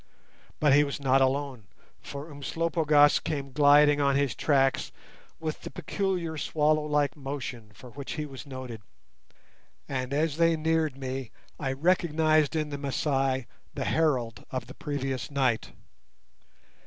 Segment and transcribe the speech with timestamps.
[0.59, 1.67] But he was not alone,
[2.01, 4.91] for Umslopogaas came gliding on his tracks
[5.39, 8.81] with the peculiar swallow like motion for which he was noted,
[9.87, 11.29] and as they neared me
[11.59, 13.45] I recognized in the Masai
[13.75, 15.71] the herald of the previous night.